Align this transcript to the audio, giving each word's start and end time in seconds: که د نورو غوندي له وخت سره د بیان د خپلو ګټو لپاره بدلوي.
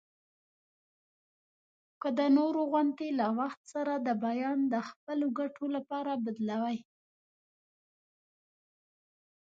که 2.01 2.09
د 2.19 2.21
نورو 2.37 2.61
غوندي 2.71 3.09
له 3.19 3.27
وخت 3.39 3.61
سره 3.73 3.93
د 3.97 4.09
بیان 4.25 4.59
د 4.73 4.75
خپلو 4.89 5.27
ګټو 5.39 5.65
لپاره 5.75 6.11
بدلوي. 6.25 6.79